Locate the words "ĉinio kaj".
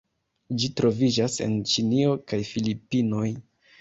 1.73-2.41